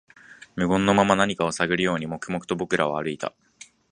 [0.55, 3.35] 無言のまま、何かを探るように、黙々と僕らは歩いた